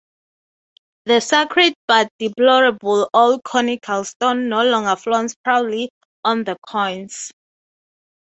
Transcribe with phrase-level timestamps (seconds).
[1.05, 5.91] The sacred but deplorable old conical stone no longer flaunts proudly
[6.25, 7.31] on the coins.